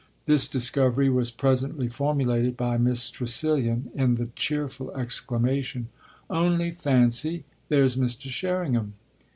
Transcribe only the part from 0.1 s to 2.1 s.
This discovery was presently